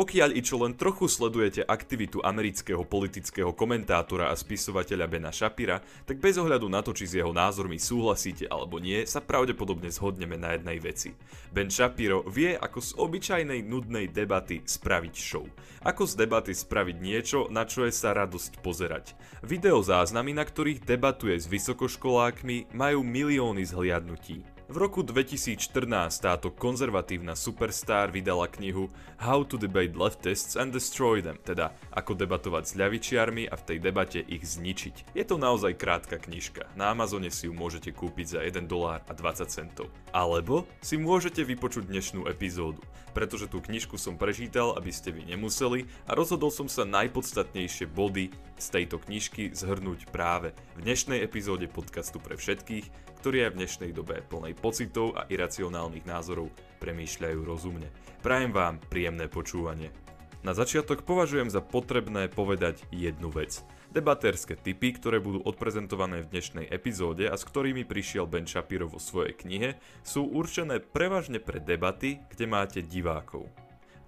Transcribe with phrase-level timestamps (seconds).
[0.00, 5.76] Pokiaľ i čo len trochu sledujete aktivitu amerického politického komentátora a spisovateľa Bena Shapira,
[6.08, 10.40] tak bez ohľadu na to, či s jeho názormi súhlasíte alebo nie, sa pravdepodobne zhodneme
[10.40, 11.12] na jednej veci.
[11.52, 15.44] Ben Shapiro vie, ako z obyčajnej nudnej debaty spraviť show.
[15.84, 19.12] Ako z debaty spraviť niečo, na čo je sa radosť pozerať.
[19.44, 24.59] Video záznamy, na ktorých debatuje s vysokoškolákmi, majú milióny zhliadnutí.
[24.70, 25.66] V roku 2014
[26.22, 28.86] táto konzervatívna superstar vydala knihu
[29.18, 33.78] How to Debate Leftists and Destroy Them, teda ako debatovať s ľavičiarmi a v tej
[33.82, 35.10] debate ich zničiť.
[35.10, 39.12] Je to naozaj krátka knižka, na Amazone si ju môžete kúpiť za 1 dolár a
[39.12, 39.90] 20 centov.
[40.14, 42.78] Alebo si môžete vypočuť dnešnú epizódu,
[43.10, 48.30] pretože tú knižku som prečítal, aby ste vy nemuseli a rozhodol som sa najpodstatnejšie body
[48.54, 53.90] z tejto knižky zhrnúť práve v dnešnej epizóde podcastu pre všetkých, ktorí aj v dnešnej
[53.92, 56.52] dobe plnej pocitov a iracionálnych názorov
[56.84, 57.88] premýšľajú rozumne.
[58.20, 59.88] Prajem vám príjemné počúvanie.
[60.40, 63.60] Na začiatok považujem za potrebné povedať jednu vec.
[63.90, 69.02] Debatérske typy, ktoré budú odprezentované v dnešnej epizóde a s ktorými prišiel Ben Shapiro vo
[69.02, 73.50] svojej knihe, sú určené prevažne pre debaty, kde máte divákov.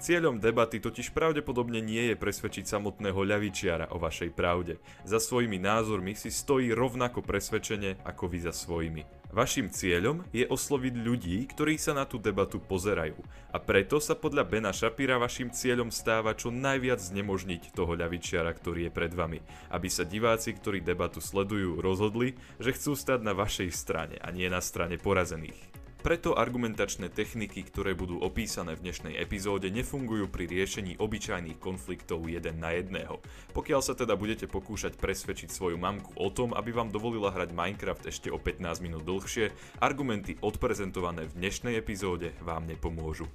[0.03, 4.83] Cieľom debaty totiž pravdepodobne nie je presvedčiť samotného ľavičiara o vašej pravde.
[5.07, 9.07] Za svojimi názormi si stojí rovnako presvedčenie ako vy za svojimi.
[9.31, 13.15] Vašim cieľom je osloviť ľudí, ktorí sa na tú debatu pozerajú.
[13.55, 18.91] A preto sa podľa Bena Shapira vašim cieľom stáva čo najviac znemožniť toho ľavičiara, ktorý
[18.91, 19.39] je pred vami.
[19.71, 24.51] Aby sa diváci, ktorí debatu sledujú, rozhodli, že chcú stať na vašej strane a nie
[24.51, 25.72] na strane porazených.
[26.03, 32.59] Preto argumentačné techniky, ktoré budú opísané v dnešnej epizóde, nefungujú pri riešení obyčajných konfliktov jeden
[32.59, 33.23] na jedného.
[33.55, 38.11] Pokiaľ sa teda budete pokúšať presvedčiť svoju mamku o tom, aby vám dovolila hrať Minecraft
[38.11, 43.31] ešte o 15 minút dlhšie, argumenty odprezentované v dnešnej epizóde vám nepomôžu.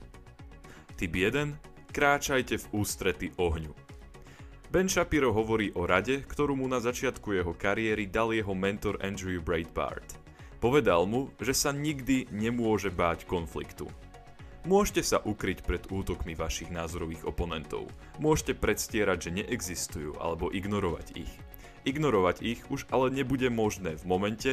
[0.99, 1.95] Typ 1.
[1.95, 3.71] Kráčajte v ústrety ohňu.
[4.67, 9.39] Ben Shapiro hovorí o rade, ktorú mu na začiatku jeho kariéry dal jeho mentor Andrew
[9.39, 10.26] Breitbart.
[10.57, 13.85] Povedal mu, že sa nikdy nemôže báť konfliktu.
[14.65, 17.87] Môžete sa ukryť pred útokmi vašich názorových oponentov.
[18.19, 21.33] Môžete predstierať, že neexistujú alebo ignorovať ich.
[21.87, 24.51] Ignorovať ich už ale nebude možné v momente,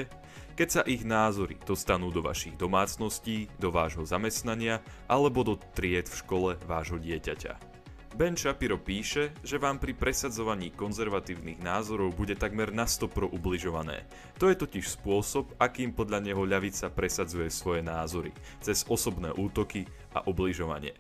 [0.55, 4.79] keď sa ich názory dostanú do vašich domácností, do vášho zamestnania
[5.11, 7.74] alebo do tried v škole vášho dieťaťa.
[8.15, 14.07] Ben Shapiro píše, že vám pri presadzovaní konzervatívnych názorov bude takmer na 100 pro ubližované.
[14.39, 18.31] To je totiž spôsob, akým podľa neho ľavica presadzuje svoje názory,
[18.63, 20.95] cez osobné útoky a ubližovanie.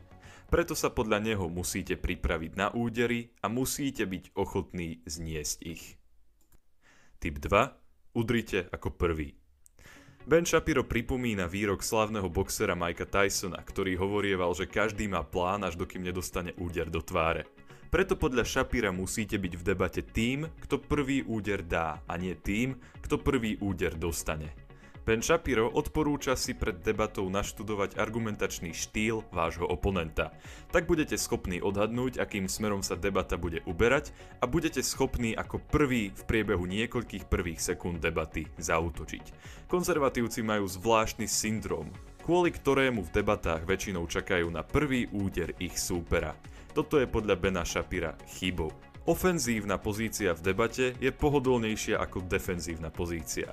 [0.50, 5.94] Preto sa podľa neho musíte pripraviť na údery a musíte byť ochotní zniesť ich.
[7.22, 8.18] Typ 2.
[8.18, 9.43] Udrite ako prvý.
[10.24, 15.76] Ben Shapiro pripomína výrok slavného boxera Mikea Tysona, ktorý hovorieval, že každý má plán, až
[15.76, 17.44] dokým nedostane úder do tváre.
[17.92, 22.72] Preto podľa Shapira musíte byť v debate tým, kto prvý úder dá a nie tým,
[23.04, 24.63] kto prvý úder dostane.
[25.04, 30.32] Ben Shapiro odporúča si pred debatou naštudovať argumentačný štýl vášho oponenta.
[30.72, 36.08] Tak budete schopní odhadnúť, akým smerom sa debata bude uberať a budete schopní ako prvý
[36.08, 39.24] v priebehu niekoľkých prvých sekúnd debaty zautočiť.
[39.68, 41.92] Konzervatívci majú zvláštny syndrom,
[42.24, 46.32] kvôli ktorému v debatách väčšinou čakajú na prvý úder ich súpera.
[46.72, 48.72] Toto je podľa Bena Shapira chybou.
[49.04, 53.52] Ofenzívna pozícia v debate je pohodlnejšia ako defenzívna pozícia.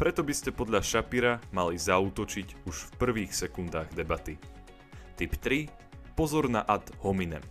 [0.00, 4.40] Preto by ste podľa Shapira mali zautočiť už v prvých sekundách debaty.
[5.16, 5.68] Typ 3.
[6.16, 7.44] Pozor na ad hominem.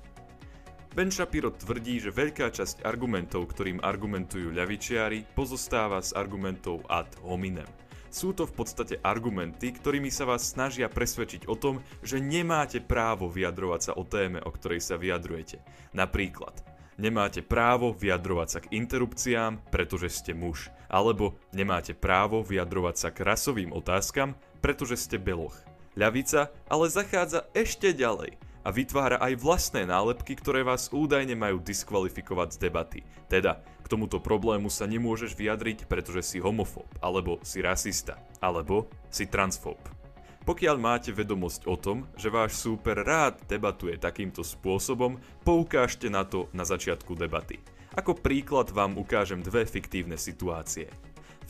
[0.91, 7.68] Ben Shapiro tvrdí, že veľká časť argumentov, ktorým argumentujú ľavičiari, pozostáva z argumentov ad hominem.
[8.12, 13.31] Sú to v podstate argumenty, ktorými sa vás snažia presvedčiť o tom, že nemáte právo
[13.31, 15.63] vyjadrovať sa o téme, o ktorej sa vyjadrujete.
[15.96, 16.59] Napríklad,
[17.01, 20.69] nemáte právo vyjadrovať sa k interrupciám, pretože ste muž.
[20.85, 25.57] Alebo nemáte právo vyjadrovať sa k rasovým otázkam, pretože ste beloch.
[25.97, 32.55] Ľavica ale zachádza ešte ďalej a vytvára aj vlastné nálepky, ktoré vás údajne majú diskvalifikovať
[32.55, 32.99] z debaty.
[33.25, 39.25] Teda, k tomuto problému sa nemôžeš vyjadriť, pretože si homofób, alebo si rasista, alebo si
[39.25, 40.00] transfób.
[40.41, 46.49] Pokiaľ máte vedomosť o tom, že váš súper rád debatuje takýmto spôsobom, poukážte na to
[46.49, 47.61] na začiatku debaty.
[47.93, 50.90] Ako príklad vám ukážem dve fiktívne situácie.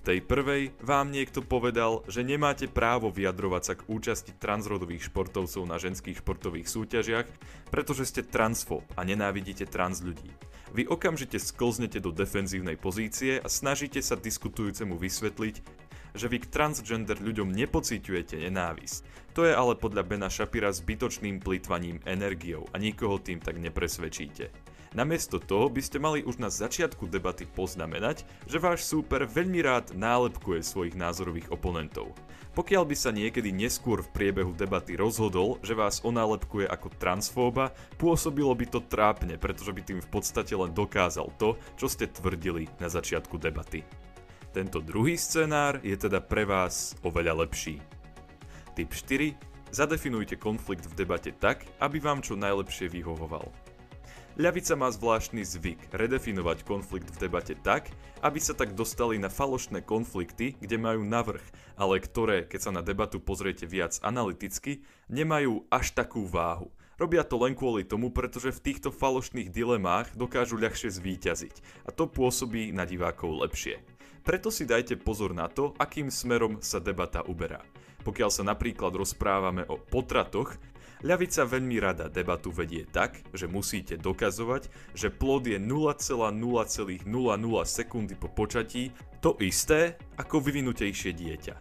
[0.01, 5.61] V tej prvej vám niekto povedal, že nemáte právo vyjadrovať sa k účasti transrodových športovcov
[5.69, 7.27] na ženských športových súťažiach,
[7.69, 10.33] pretože ste transfób a nenávidíte trans ľudí.
[10.73, 15.55] Vy okamžite sklznete do defenzívnej pozície a snažíte sa diskutujúcemu vysvetliť,
[16.15, 18.99] že vy k transgender ľuďom nepociťujete nenávisť.
[19.35, 24.51] To je ale podľa Bena Shapira zbytočným plýtvaním energiou a nikoho tým tak nepresvedčíte.
[24.91, 29.95] Namiesto toho by ste mali už na začiatku debaty poznamenať, že váš súper veľmi rád
[29.95, 32.11] nálepkuje svojich názorových oponentov.
[32.51, 38.51] Pokiaľ by sa niekedy neskôr v priebehu debaty rozhodol, že vás onálepkuje ako transfóba, pôsobilo
[38.51, 42.91] by to trápne, pretože by tým v podstate len dokázal to, čo ste tvrdili na
[42.91, 43.87] začiatku debaty.
[44.51, 47.79] Tento druhý scenár je teda pre vás oveľa lepší.
[48.75, 49.31] Typ 4.
[49.71, 53.47] Zadefinujte konflikt v debate tak, aby vám čo najlepšie vyhovoval.
[54.35, 59.87] Ľavica má zvláštny zvyk redefinovať konflikt v debate tak, aby sa tak dostali na falošné
[59.87, 61.43] konflikty, kde majú navrh,
[61.79, 66.71] ale ktoré, keď sa na debatu pozriete viac analyticky, nemajú až takú váhu.
[66.99, 72.07] Robia to len kvôli tomu, pretože v týchto falošných dilemách dokážu ľahšie zvíťaziť a to
[72.07, 73.79] pôsobí na divákov lepšie.
[74.21, 77.61] Preto si dajte pozor na to, akým smerom sa debata uberá.
[78.05, 80.57] Pokiaľ sa napríklad rozprávame o potratoch,
[81.01, 87.01] Ľavica veľmi rada debatu vedie tak, že musíte dokazovať, že plod je 0,0,00
[87.65, 91.55] sekundy po počatí to isté ako vyvinutejšie dieťa.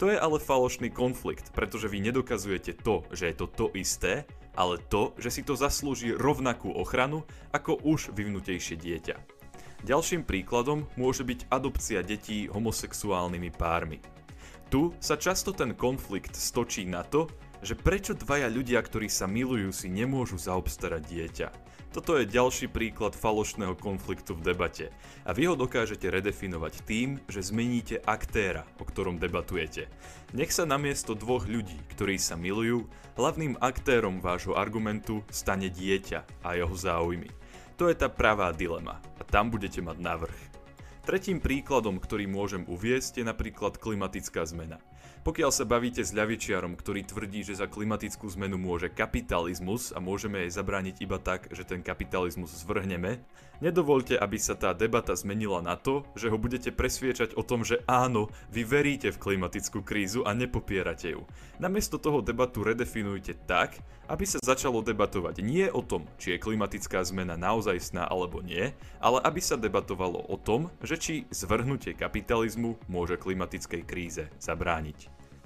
[0.00, 4.24] To je ale falošný konflikt, pretože vy nedokazujete to, že je to to isté,
[4.56, 9.39] ale to, že si to zaslúži rovnakú ochranu ako už vyvinutejšie dieťa.
[9.80, 13.98] Ďalším príkladom môže byť adopcia detí homosexuálnymi pármi.
[14.68, 17.26] Tu sa často ten konflikt stočí na to,
[17.64, 21.48] že prečo dvaja ľudia, ktorí sa milujú, si nemôžu zaobstarať dieťa.
[21.90, 24.94] Toto je ďalší príklad falošného konfliktu v debate
[25.26, 29.90] a vy ho dokážete redefinovať tým, že zmeníte aktéra, o ktorom debatujete.
[30.30, 32.86] Nech sa namiesto dvoch ľudí, ktorí sa milujú,
[33.18, 37.39] hlavným aktérom vášho argumentu stane dieťa a jeho záujmy.
[37.80, 40.40] To je tá pravá dilema a tam budete mať navrh.
[41.00, 44.76] Tretím príkladom, ktorý môžem uviesť, je napríklad klimatická zmena.
[45.20, 50.48] Pokiaľ sa bavíte s ľavičiarom, ktorý tvrdí, že za klimatickú zmenu môže kapitalizmus a môžeme
[50.48, 53.20] jej zabrániť iba tak, že ten kapitalizmus zvrhneme,
[53.60, 57.84] nedovolte, aby sa tá debata zmenila na to, že ho budete presviečať o tom, že
[57.84, 61.28] áno, vy veríte v klimatickú krízu a nepopierate ju.
[61.60, 63.76] Namiesto toho debatu redefinujte tak,
[64.08, 69.20] aby sa začalo debatovať nie o tom, či je klimatická zmena naozajstná alebo nie, ale
[69.22, 74.89] aby sa debatovalo o tom, že či zvrhnutie kapitalizmu môže klimatickej kríze zabrániť.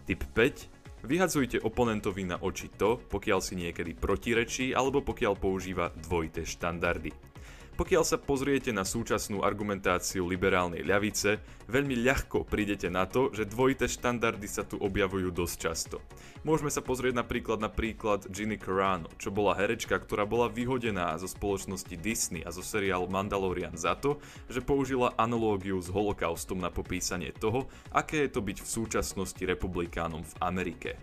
[0.05, 1.05] Typ 5.
[1.05, 7.34] Vyhadzujte oponentovi na oči to, pokiaľ si niekedy protirečí alebo pokiaľ používa dvojité štandardy.
[7.75, 13.91] Pokiaľ sa pozriete na súčasnú argumentáciu liberálnej ľavice, veľmi ľahko prídete na to, že dvojité
[13.91, 15.99] štandardy sa tu objavujú dosť často.
[16.47, 21.27] Môžeme sa pozrieť napríklad na príklad Ginny Carano, čo bola herečka, ktorá bola vyhodená zo
[21.27, 27.35] spoločnosti Disney a zo seriálu Mandalorian za to, že použila analógiu s holokaustom na popísanie
[27.35, 30.95] toho, aké je to byť v súčasnosti republikánom v Amerike.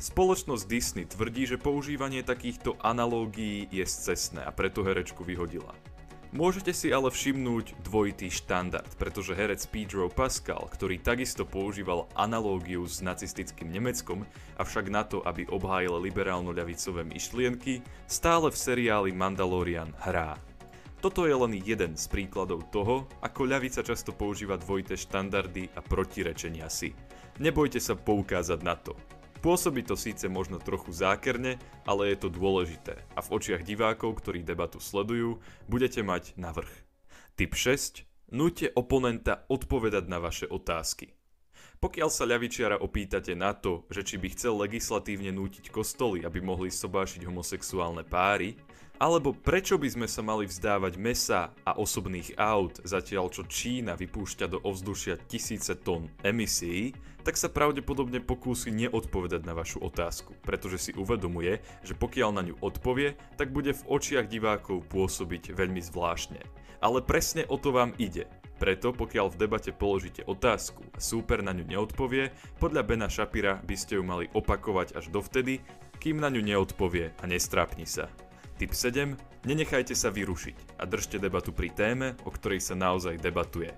[0.00, 5.76] Spoločnosť Disney tvrdí, že používanie takýchto analógií je scesné a preto herečku vyhodila.
[6.34, 12.98] Môžete si ale všimnúť dvojitý štandard, pretože herec Pedro Pascal, ktorý takisto používal analógiu s
[12.98, 14.26] nacistickým Nemeckom,
[14.58, 20.34] avšak na to, aby obhájil liberálno-ľavicové myšlienky, stále v seriáli Mandalorian hrá.
[20.98, 26.66] Toto je len jeden z príkladov toho, ako ľavica často používa dvojité štandardy a protirečenia
[26.66, 26.98] si.
[27.38, 28.98] Nebojte sa poukázať na to.
[29.44, 34.40] Pôsobí to síce možno trochu zákerne, ale je to dôležité a v očiach divákov, ktorí
[34.40, 35.36] debatu sledujú,
[35.68, 36.72] budete mať navrh.
[37.36, 38.08] Typ 6.
[38.32, 41.12] Núte oponenta odpovedať na vaše otázky.
[41.76, 46.72] Pokiaľ sa ľavičiara opýtate na to, že či by chcel legislatívne nútiť kostoly, aby mohli
[46.72, 48.56] sobášiť homosexuálne páry,
[48.98, 54.46] alebo prečo by sme sa mali vzdávať mesa a osobných aut, zatiaľ čo Čína vypúšťa
[54.46, 60.92] do ovzdušia tisíce tón emisí, tak sa pravdepodobne pokúsi neodpovedať na vašu otázku, pretože si
[60.92, 66.38] uvedomuje, že pokiaľ na ňu odpovie, tak bude v očiach divákov pôsobiť veľmi zvláštne.
[66.84, 68.28] Ale presne o to vám ide.
[68.60, 72.30] Preto pokiaľ v debate položíte otázku a súper na ňu neodpovie,
[72.62, 75.64] podľa Bena Shapira by ste ju mali opakovať až dovtedy,
[75.98, 78.06] kým na ňu neodpovie a nestrápni sa.
[78.54, 79.18] Tip 7.
[79.44, 83.74] Nenechajte sa vyrušiť a držte debatu pri téme, o ktorej sa naozaj debatuje.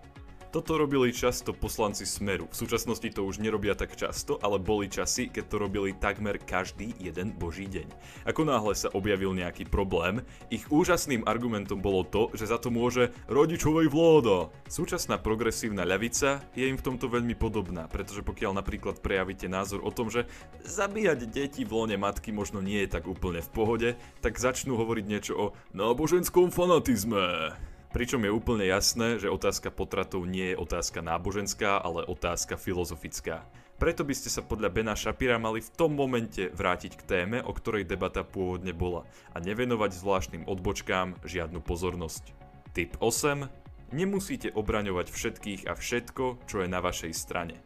[0.55, 2.47] Toto robili často poslanci Smeru.
[2.47, 6.95] V súčasnosti to už nerobia tak často, ale boli časy, keď to robili takmer každý
[7.03, 7.91] jeden boží deň.
[8.31, 13.11] Ako náhle sa objavil nejaký problém, ich úžasným argumentom bolo to, že za to môže
[13.27, 14.49] rodičovej vláda.
[14.71, 19.91] Súčasná progresívna ľavica je im v tomto veľmi podobná, pretože pokiaľ napríklad prejavíte názor o
[19.91, 20.31] tom, že
[20.63, 23.89] zabíjať deti v lone matky možno nie je tak úplne v pohode,
[24.23, 27.53] tak začnú hovoriť niečo o náboženskom fanatizme.
[27.97, 33.49] Pričom je úplne jasné, že otázka potratov nie je otázka náboženská, ale otázka filozofická.
[33.81, 37.57] Preto by ste sa podľa Bena Shapira mali v tom momente vrátiť k téme, o
[37.57, 42.37] ktorej debata pôvodne bola a nevenovať zvláštnym odbočkám žiadnu pozornosť.
[42.77, 43.49] Tip 8.
[43.97, 47.65] Nemusíte obraňovať všetkých a všetko, čo je na vašej strane.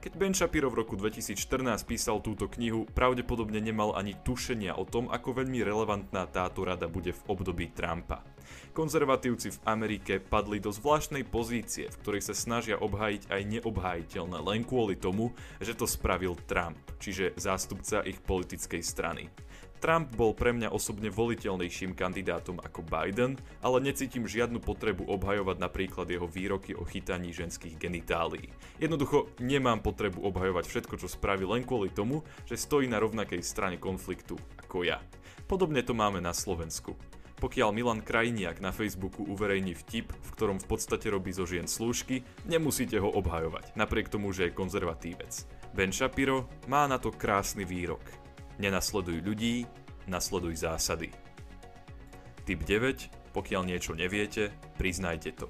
[0.00, 1.36] Keď Ben Shapiro v roku 2014
[1.84, 7.12] písal túto knihu, pravdepodobne nemal ani tušenia o tom, ako veľmi relevantná táto rada bude
[7.12, 8.24] v období Trumpa.
[8.72, 14.62] Konzervatívci v Amerike padli do zvláštnej pozície, v ktorej sa snažia obhájiť aj neobhájiteľné len
[14.62, 19.26] kvôli tomu, že to spravil Trump, čiže zástupca ich politickej strany.
[19.78, 26.10] Trump bol pre mňa osobne voliteľnejším kandidátom ako Biden, ale necítim žiadnu potrebu obhajovať napríklad
[26.10, 28.50] jeho výroky o chytaní ženských genitálií.
[28.82, 33.78] Jednoducho nemám potrebu obhajovať všetko, čo spraví len kvôli tomu, že stojí na rovnakej strane
[33.78, 34.98] konfliktu ako ja.
[35.46, 36.98] Podobne to máme na Slovensku.
[37.38, 42.26] Pokiaľ Milan Krajniak na Facebooku uverejní vtip, v ktorom v podstate robí zo žien slúžky,
[42.50, 45.46] nemusíte ho obhajovať, napriek tomu, že je konzervatívec.
[45.70, 48.02] Ben Shapiro má na to krásny výrok.
[48.58, 49.70] Nenasleduj ľudí,
[50.10, 51.14] nasleduj zásady.
[52.42, 53.30] Typ 9.
[53.30, 55.46] Pokiaľ niečo neviete, priznajte to.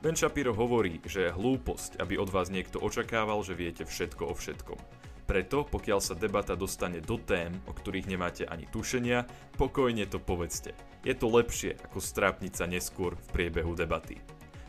[0.00, 4.34] Ben Shapiro hovorí, že je hlúposť, aby od vás niekto očakával, že viete všetko o
[4.36, 5.03] všetkom.
[5.24, 9.24] Preto, pokiaľ sa debata dostane do tém, o ktorých nemáte ani tušenia,
[9.56, 10.76] pokojne to povedzte.
[11.00, 14.20] Je to lepšie, ako strápniť sa neskôr v priebehu debaty.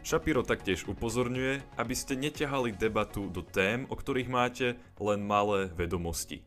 [0.05, 4.67] Shapiro taktiež upozorňuje, aby ste neťahali debatu do tém, o ktorých máte
[5.01, 6.45] len malé vedomosti.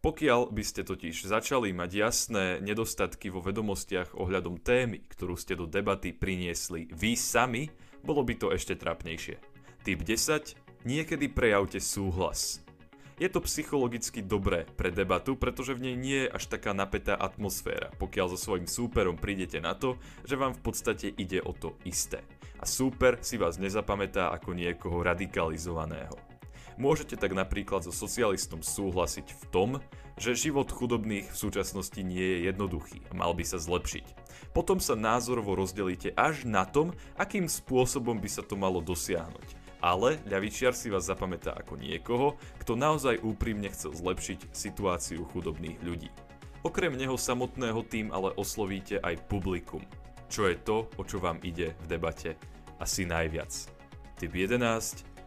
[0.00, 5.68] Pokiaľ by ste totiž začali mať jasné nedostatky vo vedomostiach ohľadom témy, ktorú ste do
[5.68, 7.68] debaty priniesli vy sami,
[8.00, 9.36] bolo by to ešte trapnejšie.
[9.84, 10.56] Typ 10.
[10.88, 12.63] Niekedy prejavte súhlas.
[13.14, 17.94] Je to psychologicky dobré pre debatu, pretože v nej nie je až taká napätá atmosféra,
[18.02, 19.94] pokiaľ so svojím súperom prídete na to,
[20.26, 22.26] že vám v podstate ide o to isté.
[22.58, 26.18] A súper si vás nezapamätá ako niekoho radikalizovaného.
[26.74, 29.70] Môžete tak napríklad so socialistom súhlasiť v tom,
[30.18, 34.06] že život chudobných v súčasnosti nie je jednoduchý a mal by sa zlepšiť.
[34.50, 39.63] Potom sa názorovo rozdelíte až na tom, akým spôsobom by sa to malo dosiahnuť.
[39.84, 46.08] Ale ľavičiar si vás zapamätá ako niekoho, kto naozaj úprimne chcel zlepšiť situáciu chudobných ľudí.
[46.64, 49.84] Okrem neho samotného tým ale oslovíte aj publikum,
[50.32, 52.40] čo je to, o čo vám ide v debate
[52.80, 53.52] asi najviac.
[54.16, 54.56] Typ 11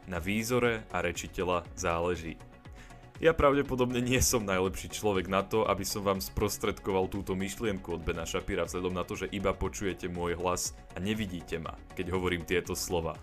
[0.09, 2.41] na výzore a rečiteľa záleží.
[3.21, 8.01] Ja pravdepodobne nie som najlepší človek na to, aby som vám sprostredkoval túto myšlienku od
[8.01, 12.41] Bena Shapira vzhľadom na to, že iba počujete môj hlas a nevidíte ma, keď hovorím
[12.41, 13.13] tieto slova.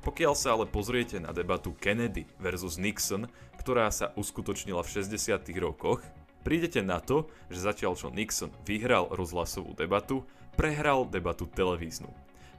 [0.00, 3.28] Pokiaľ sa ale pozriete na debatu Kennedy versus Nixon,
[3.60, 5.44] ktorá sa uskutočnila v 60.
[5.60, 6.00] rokoch,
[6.40, 10.24] prídete na to, že zatiaľ čo Nixon vyhral rozhlasovú debatu,
[10.56, 12.08] prehral debatu televíznu.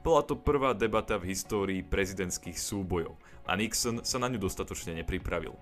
[0.06, 5.54] Bola to prvá debata v histórii prezidentských súbojov a Nixon sa na ňu dostatočne nepripravil.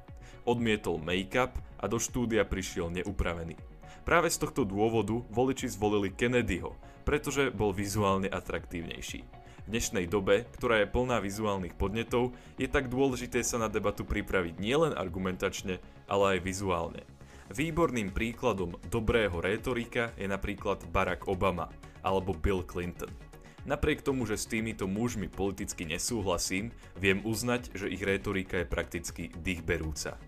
[0.44, 3.56] Odmietol make-up a do štúdia prišiel neupravený.
[4.04, 6.76] Práve z tohto dôvodu voliči zvolili Kennedyho,
[7.08, 9.39] pretože bol vizuálne atraktívnejší.
[9.70, 14.98] Dnešnej dobe, ktorá je plná vizuálnych podnetov, je tak dôležité sa na debatu pripraviť nielen
[14.98, 15.78] argumentačne,
[16.10, 17.06] ale aj vizuálne.
[17.54, 21.70] Výborným príkladom dobrého rétorika je napríklad Barack Obama
[22.02, 23.14] alebo Bill Clinton.
[23.62, 29.30] Napriek tomu, že s týmito mužmi politicky nesúhlasím, viem uznať, že ich retorika je prakticky
[29.38, 30.18] dýchberúca.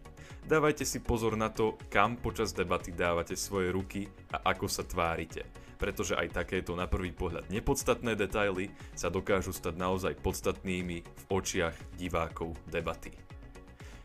[0.46, 5.50] Dávajte si pozor na to, kam počas debaty dávate svoje ruky a ako sa tvárite,
[5.82, 11.74] pretože aj takéto na prvý pohľad nepodstatné detaily sa dokážu stať naozaj podstatnými v očiach
[11.98, 13.10] divákov debaty.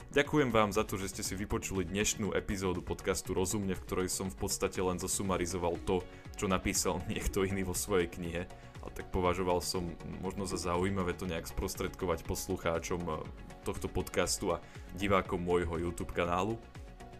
[0.09, 4.33] Ďakujem vám za to, že ste si vypočuli dnešnú epizódu podcastu Rozumne, v ktorej som
[4.33, 6.01] v podstate len zosumarizoval to,
[6.33, 8.49] čo napísal niekto iný vo svojej knihe
[8.97, 9.93] tak považoval som
[10.25, 13.13] možno za zaujímavé to nejak sprostredkovať poslucháčom eh,
[13.61, 14.63] tohto podcastu a
[14.97, 16.57] divákom môjho YouTube kanálu.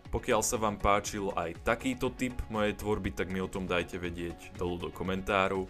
[0.08, 4.56] Pokiaľ sa vám páčil aj takýto typ mojej tvorby, tak mi o tom dajte vedieť
[4.56, 5.68] dolu do komentárov.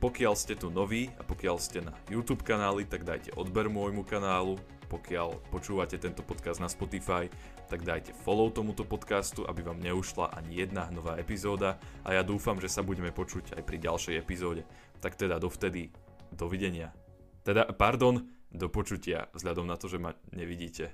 [0.00, 4.56] Pokiaľ ste tu noví a pokiaľ ste na YouTube kanáli, tak dajte odber môjmu kanálu.
[4.88, 7.26] Pokiaľ počúvate tento podcast na Spotify,
[7.72, 12.60] tak dajte follow tomuto podcastu, aby vám neušla ani jedna nová epizóda a ja dúfam,
[12.60, 14.62] že sa budeme počuť aj pri ďalšej epizóde
[15.04, 15.92] tak teda dovtedy
[16.32, 16.96] dovidenia.
[17.44, 20.88] Teda, pardon, do počutia, vzhľadom na to, že ma nevidíte.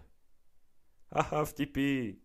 [1.14, 2.18] Aha, vtipy.